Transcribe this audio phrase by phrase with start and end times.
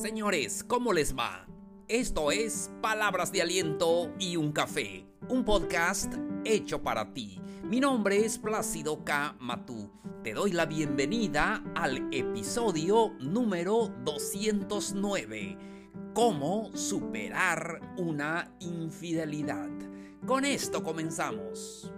[0.00, 1.46] Señores, ¿cómo les va?
[1.86, 6.14] Esto es Palabras de Aliento y un Café, un podcast
[6.46, 7.38] hecho para ti.
[7.64, 9.36] Mi nombre es Plácido K.
[9.40, 9.92] Matú.
[10.24, 15.58] Te doy la bienvenida al episodio número 209.
[16.14, 19.68] ¿Cómo superar una infidelidad?
[20.26, 21.92] Con esto comenzamos.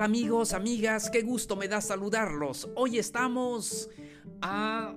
[0.00, 1.10] Amigos, amigas?
[1.10, 2.68] Qué gusto me da saludarlos.
[2.74, 3.88] Hoy estamos
[4.42, 4.94] a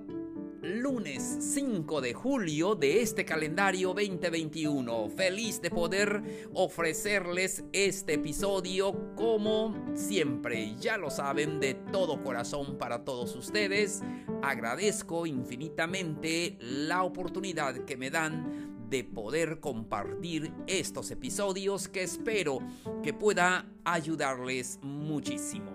[0.62, 5.08] lunes 5 de julio de este calendario 2021.
[5.10, 10.74] Feliz de poder ofrecerles este episodio como siempre.
[10.78, 14.02] Ya lo saben, de todo corazón para todos ustedes.
[14.42, 22.58] Agradezco infinitamente la oportunidad que me dan de poder compartir estos episodios que espero
[23.02, 25.70] que pueda ayudarles muchísimo.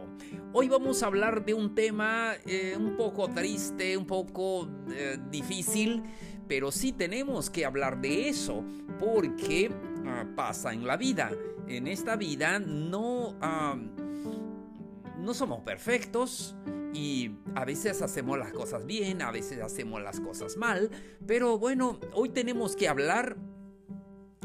[0.52, 6.03] Hoy vamos a hablar de un tema eh, un poco triste, un poco eh, difícil,
[6.47, 8.63] pero sí tenemos que hablar de eso
[8.99, 9.72] porque
[10.05, 11.31] ah, pasa en la vida.
[11.67, 13.77] En esta vida no, ah,
[15.19, 16.55] no somos perfectos
[16.95, 20.89] y a veces hacemos las cosas bien, a veces hacemos las cosas mal,
[21.27, 23.35] pero bueno, hoy tenemos que hablar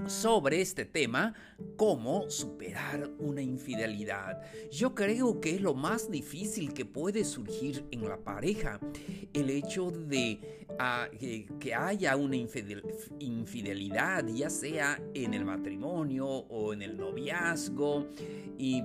[0.06, 1.34] sobre este tema,
[1.76, 4.42] cómo superar una infidelidad.
[4.72, 8.80] Yo creo que es lo más difícil que puede surgir en la pareja,
[9.32, 12.36] el hecho de ah, que, haya una
[13.20, 18.08] infidelidad, ya sea en el matrimonio o en el noviazgo,
[18.58, 18.82] y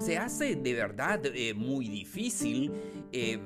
[0.00, 2.72] se hace de verdad eh, muy difícil
[3.12, 3.38] eh,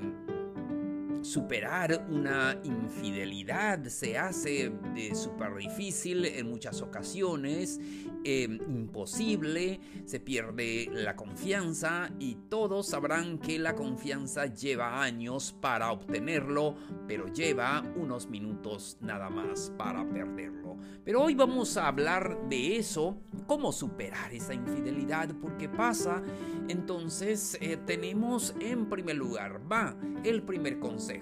[1.24, 7.80] superar una infidelidad se hace eh, súper difícil en muchas ocasiones,
[8.24, 15.92] em, imposible, se pierde la confianza y todos sabrán que la confianza lleva años para
[15.92, 16.76] obtenerlo,
[17.08, 20.76] pero lleva unos minutos nada más para perderlo.
[21.04, 26.22] Pero hoy vamos a hablar de eso, cómo superar esa infidelidad, porque pasa,
[26.68, 31.13] entonces eh, tenemos en primer lugar, va, el primer consejo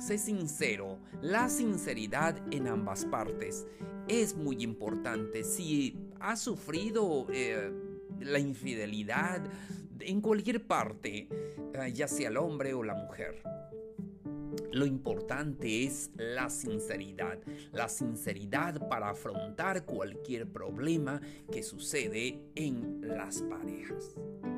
[0.00, 3.66] Sé sincero, la sinceridad en ambas partes
[4.08, 5.44] es muy importante.
[5.44, 7.70] Si has sufrido eh,
[8.18, 9.42] la infidelidad
[10.00, 11.28] en cualquier parte,
[11.74, 13.42] eh, ya sea el hombre o la mujer,
[14.72, 17.38] lo importante es la sinceridad,
[17.72, 21.20] la sinceridad para afrontar cualquier problema
[21.50, 24.16] que sucede en las parejas.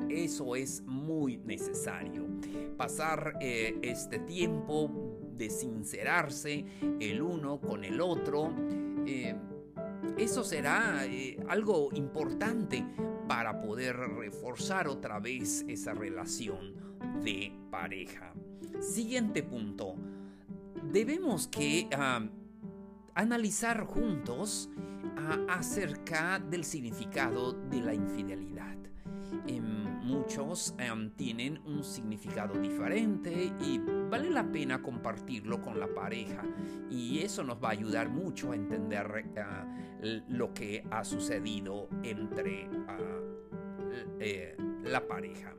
[0.09, 2.27] Eso es muy necesario.
[2.77, 6.65] Pasar eh, este tiempo de sincerarse
[6.99, 8.53] el uno con el otro,
[9.07, 9.35] eh,
[10.17, 12.85] eso será eh, algo importante
[13.27, 16.75] para poder reforzar otra vez esa relación
[17.23, 18.33] de pareja.
[18.79, 19.95] Siguiente punto.
[20.91, 21.87] Debemos que
[23.15, 24.69] analizar juntos
[25.47, 28.77] acerca del significado de la infidelidad.
[29.47, 30.75] Em, muchos
[31.15, 33.79] tienen un significado diferente y
[34.09, 36.43] vale la pena compartirlo con la pareja
[36.89, 39.25] y eso nos va a ayudar mucho a entender
[40.27, 42.69] lo que ha sucedido entre
[44.19, 45.55] eh, la pareja.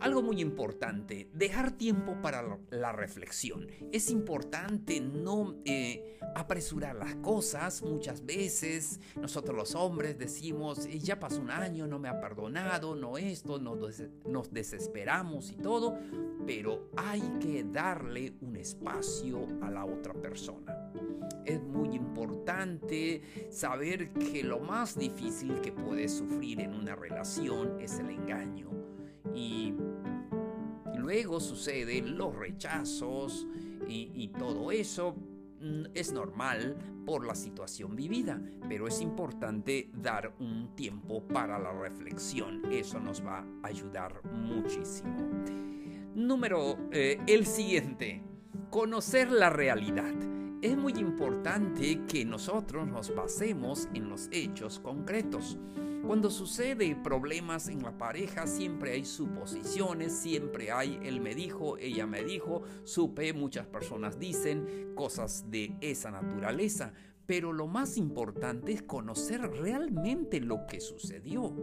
[0.00, 3.66] Algo muy importante, dejar tiempo para la reflexión.
[3.92, 7.82] Es importante no eh, apresurar las cosas.
[7.82, 12.94] Muchas veces nosotros los hombres decimos, eh, ya pasó un año, no me ha perdonado,
[12.94, 15.98] no esto, nos, nos desesperamos y todo,
[16.46, 20.92] pero hay que darle un espacio a la otra persona.
[21.44, 27.98] Es muy importante saber que lo más difícil que puedes sufrir en una relación es
[27.98, 28.68] el engaño.
[29.34, 29.74] Y
[31.08, 33.46] luego suceden los rechazos
[33.88, 35.16] y, todo eso
[35.58, 36.76] mm, es normal
[37.06, 38.38] por la situación vivida,
[38.68, 42.60] pero es importante dar un tiempo para la reflexión.
[42.70, 45.16] Eso nos va a ayudar muchísimo.
[46.14, 48.22] Número, eh, el siguiente,
[48.68, 50.12] conocer la realidad.
[50.60, 55.58] Es muy importante que nosotros nos basemos en los hechos concretos.
[56.06, 62.06] Cuando sucede problemas en la pareja, siempre hay suposiciones, siempre hay él me dijo, ella
[62.06, 66.92] me dijo, supe, muchas personas dicen cosas de esa naturaleza.
[67.26, 71.54] Pero lo más importante es conocer realmente lo que sucedió.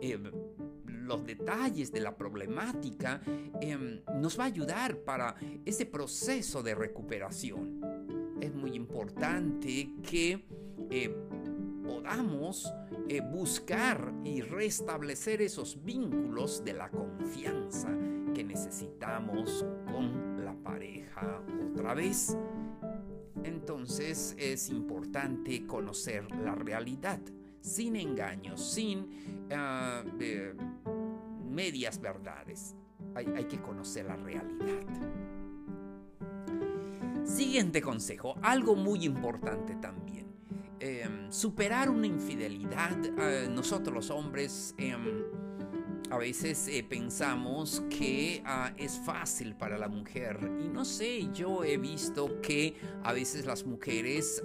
[0.00, 0.18] Eh,
[1.06, 3.20] los detalles de la problemática
[3.60, 7.80] em, nos va a ayudar para ese proceso de recuperación.
[8.40, 10.44] es muy importante que
[10.90, 11.14] eh,
[11.84, 12.72] podamos
[13.08, 17.88] eh, buscar y restablecer esos vínculos de la confianza
[18.34, 22.36] que necesitamos con la pareja otra vez.
[23.44, 27.20] Entonces es importante conocer la realidad,
[27.60, 30.02] sin engaños, sin ah,
[31.48, 32.74] medias verdades.
[33.14, 34.82] hay que conocer la realidad.
[37.24, 40.25] Siguiente consejo, algo muy importante también
[40.78, 45.24] Em, superar una infidelidad, eh, nosotros los hombres em,
[46.10, 50.38] a veces eh, pensamos que ah, es fácil para la mujer.
[50.60, 54.42] Y no sé, yo he visto que a veces las mujeres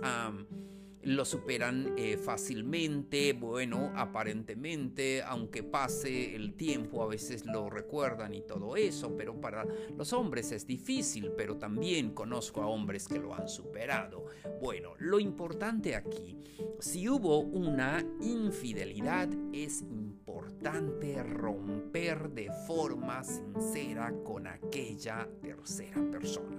[1.03, 8.41] lo superan eh, fácilmente, bueno, aparentemente, aunque pase el tiempo, a veces lo recuerdan y
[8.41, 9.65] todo eso, pero para
[9.97, 14.25] los hombres es difícil, pero también conozco a hombres que lo han superado.
[14.61, 16.37] Bueno, lo importante aquí,
[16.79, 26.57] si hubo una infidelidad, es importante romper de forma sincera con aquella tercera persona.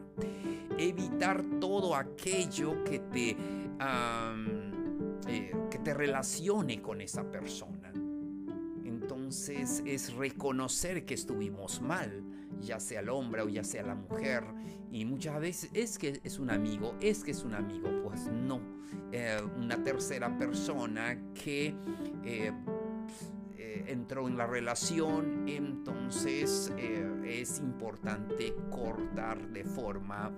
[0.78, 3.36] Evitar todo aquello que te
[5.26, 7.92] eh, que te relacione con esa persona.
[8.84, 12.22] Entonces es reconocer que estuvimos mal,
[12.60, 14.44] ya sea el hombre o ya sea la mujer.
[14.90, 17.88] Y muchas veces es que es un amigo, es que es un amigo.
[18.04, 18.60] Pues no,
[19.10, 21.74] eh, una tercera persona que
[22.24, 22.52] eh,
[23.86, 26.72] entró en la relación, entonces
[27.24, 30.32] es importante cortar de forma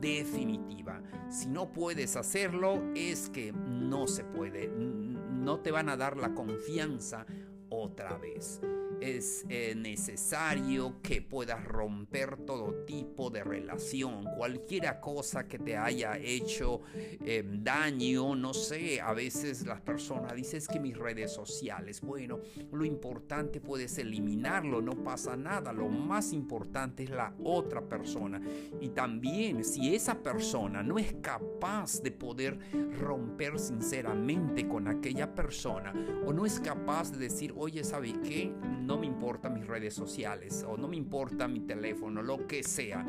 [0.00, 1.02] definitiva.
[1.28, 4.68] Si no puedes hacerlo, es que no se puede.
[4.68, 7.26] No te van a dar la confianza
[7.68, 8.60] otra vez
[9.00, 16.18] es eh, necesario que puedas romper todo tipo de relación, cualquiera cosa que te haya
[16.18, 22.40] hecho eh, daño, no sé, a veces las personas dicen que mis redes sociales, bueno,
[22.72, 28.40] lo importante puedes eliminarlo, no pasa nada, lo más importante es la otra persona
[28.80, 32.58] y también si esa persona no es capaz de poder
[32.98, 35.92] romper sinceramente con aquella persona
[36.26, 38.52] o no es capaz de decir, oye, ¿sabe qué?
[38.98, 43.04] Me importa mis redes sociales o no me importa mi teléfono, lo que sea,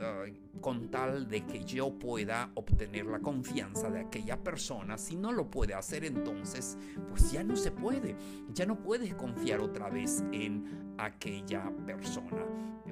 [0.00, 4.98] eh, con tal de que yo pueda obtener la confianza de aquella persona.
[4.98, 6.76] Si no lo puede hacer, entonces,
[7.08, 8.16] pues ya no se puede.
[8.52, 12.44] Ya no puedes confiar otra vez en aquella persona.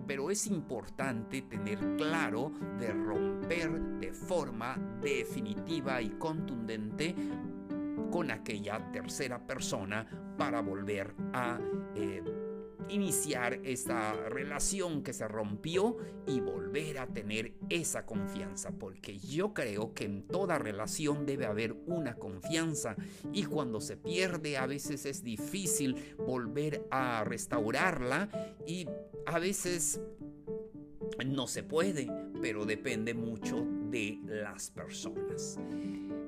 [0.07, 7.15] Pero es importante tener claro de romper de forma definitiva y contundente
[8.11, 10.07] con aquella tercera persona
[10.37, 11.59] para volver a
[11.95, 12.23] eh,
[12.89, 19.95] iniciar esta relación que se rompió y volver a tener esa confianza, porque yo creo
[19.95, 22.97] que en toda relación debe haber una confianza
[23.33, 28.29] y cuando se pierde a veces es difícil volver a restaurarla
[28.67, 28.87] y
[29.27, 30.01] a veces
[31.25, 32.09] no se puede,
[32.41, 35.59] pero depende mucho de las personas.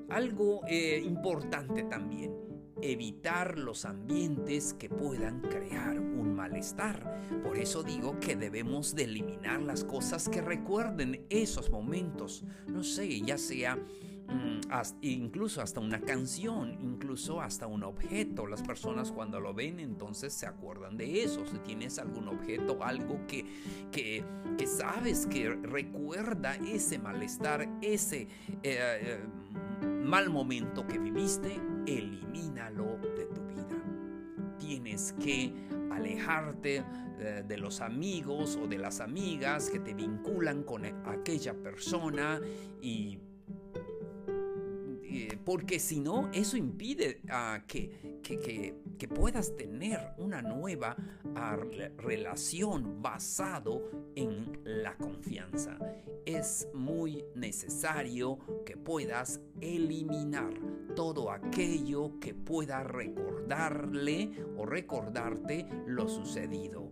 [0.09, 2.33] Algo eh, importante también,
[2.81, 7.21] evitar los ambientes que puedan crear un malestar.
[7.43, 12.45] Por eso digo que debemos de eliminar las cosas que recuerden esos momentos.
[12.69, 14.61] No sé, ya sea mm,
[15.03, 18.47] incluso hasta una canción, incluso hasta un objeto.
[18.47, 21.45] Las personas cuando lo ven entonces se acuerdan de eso.
[21.45, 23.45] Si tienes algún objeto, algo que,
[23.93, 24.25] que,
[24.67, 28.23] sabes que recuerda ese malestar, ese...
[28.63, 29.19] Eh, eh,
[30.09, 33.77] mal momento que viviste, elimínalo de tu vida.
[34.59, 35.53] Tienes que
[35.91, 36.83] alejarte
[37.19, 42.41] eh, de los amigos o de las amigas que te vinculan con aquella persona
[42.81, 43.19] y
[45.45, 48.75] porque si no, eso impide ah, que,
[49.15, 50.97] puedas tener una nueva
[51.35, 51.57] ah,
[51.97, 55.79] relación basado en la confianza.
[56.27, 60.53] Es muy necesario que puedas eliminar
[60.95, 66.91] todo aquello que pueda recordarle o recordarte lo sucedido.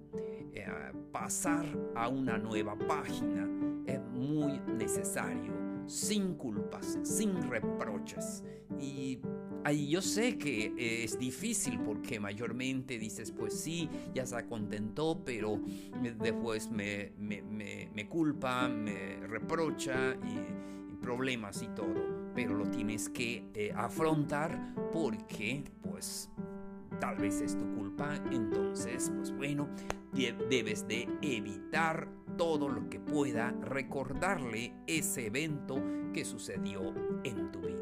[0.54, 0.64] Eh,
[1.12, 3.46] pasar a una nueva página
[3.86, 8.42] es muy necesario sin culpas, sin reproches.
[8.80, 9.20] Y
[9.64, 15.22] ahí yo sé que eh, es difícil porque mayormente dices, pues sí, ya se contentó,
[15.24, 15.60] pero
[16.18, 22.32] después me, me, culpa, me reprocha y, problemas y todo.
[22.34, 26.30] Pero lo tienes que eh, afrontar porque pues
[27.00, 28.14] tal vez es tu culpa.
[28.30, 29.68] Entonces, pues bueno,
[30.12, 37.76] debes de evitar todo lo que pueda recordarle ese evento que sucedió en tu vida.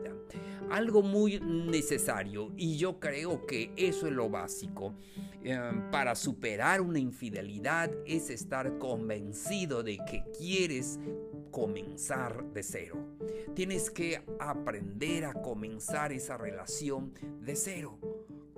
[0.70, 4.94] Algo muy necesario y yo creo que eso es lo básico.
[5.42, 10.98] Em, para superar una infidelidad es estar convencido de que quieres
[11.50, 12.96] comenzar de cero.
[13.54, 17.98] Tienes que aprender a comenzar esa relación de cero,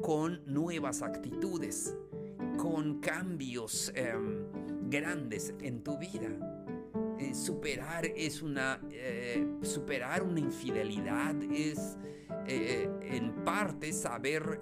[0.00, 1.96] con nuevas actitudes,
[2.56, 4.46] con cambios em,
[4.88, 6.28] grandes en tu vida.
[7.18, 11.96] Eh, superar es una eh, superar una infidelidad es
[12.46, 14.60] eh, en parte saber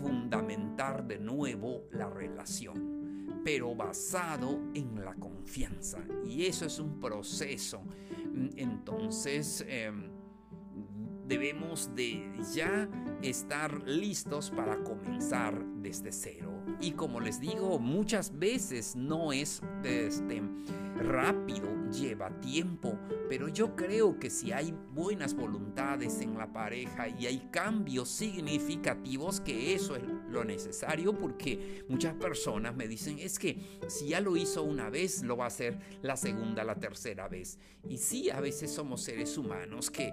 [0.00, 7.82] fundamentar de nuevo la relación pero basado en la confianza y eso es un proceso
[8.56, 10.17] entonces em,
[11.28, 12.88] debemos de ya
[13.22, 16.52] estar listos para comenzar desde cero.
[16.80, 20.42] Y como les digo, muchas veces no es este,
[20.96, 27.26] rápido, lleva tiempo, pero yo creo que si hay buenas voluntades en la pareja y
[27.26, 33.58] hay cambios significativos, que eso es lo necesario, porque muchas personas me dicen, es que
[33.88, 37.58] si ya lo hizo una vez, lo va a hacer la segunda, la tercera vez.
[37.88, 40.12] Y sí, a veces somos seres humanos que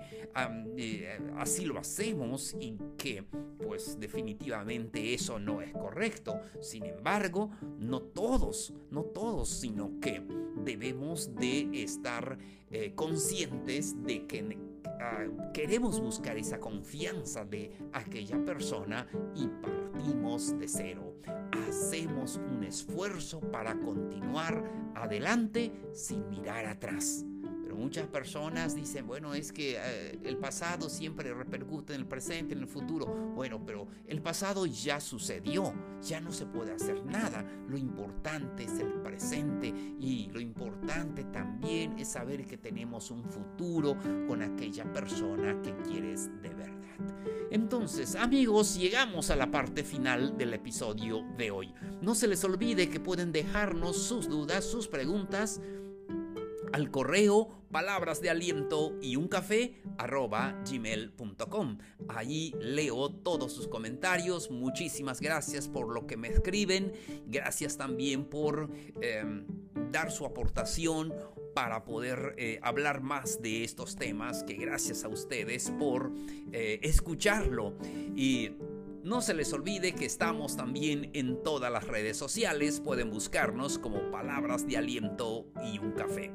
[0.77, 3.23] eh, así lo hacemos y que
[3.65, 6.39] pues definitivamente eso no es correcto.
[6.61, 10.21] Sin embargo, no todos, no todos, sino que
[10.63, 12.37] debemos de estar
[12.71, 14.57] eh, conscientes de que
[14.99, 19.49] ah, queremos buscar esa confianza de aquella persona y
[20.05, 21.15] partimos de cero.
[21.67, 24.63] Hacemos un esfuerzo para continuar
[24.95, 27.25] adelante sin mirar atrás
[27.75, 32.61] muchas personas dicen, bueno, es que eh, el pasado siempre repercute en el presente, en
[32.61, 33.05] el futuro.
[33.05, 37.45] Bueno, pero el pasado ya sucedió, ya no se puede hacer nada.
[37.67, 39.67] Lo importante es el presente
[39.99, 43.97] y lo importante también es saber que tenemos un futuro
[44.27, 46.54] con aquella persona que quieres de.
[47.51, 51.73] Entonces, amigos, llegamos a la parte final del episodio de hoy.
[52.01, 55.61] No se les olvide que pueden dejarnos sus dudas, sus preguntas
[56.73, 59.81] al correo palabras de aliento y un café.
[62.07, 64.49] Ahí leo todos sus comentarios.
[64.49, 66.93] Muchísimas gracias por lo que me escriben.
[67.27, 68.69] Gracias también por
[69.01, 69.45] em,
[69.91, 71.13] dar su aportación
[71.55, 76.11] para poder eh, hablar más de estos temas que gracias a ustedes por
[76.51, 77.77] eh, escucharlo
[78.15, 78.51] y
[79.03, 84.11] no se les olvide que estamos también en todas las redes sociales, pueden buscarnos como
[84.11, 86.31] Palabras de Aliento y un Café.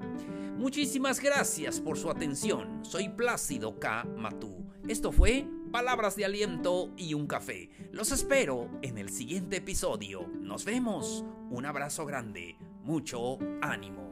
[0.56, 4.04] Muchísimas gracias por su atención, soy Plácido K.
[4.16, 4.64] Matú.
[4.88, 7.70] Esto fue Palabras de Aliento y un Café.
[7.92, 10.26] Los espero en el siguiente episodio.
[10.40, 14.09] Nos vemos, un abrazo grande, mucho ánimo.